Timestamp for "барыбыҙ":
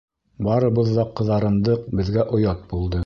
0.45-0.89